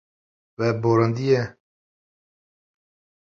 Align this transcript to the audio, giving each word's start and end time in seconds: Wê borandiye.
Wê 0.57 0.69
borandiye. 0.81 1.43